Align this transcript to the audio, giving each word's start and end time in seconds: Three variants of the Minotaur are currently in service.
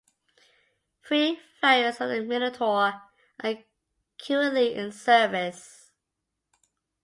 Three 1.03 1.39
variants 1.61 2.01
of 2.01 2.09
the 2.09 2.23
Minotaur 2.23 3.03
are 3.43 3.57
currently 4.17 4.73
in 4.73 4.91
service. 4.91 5.91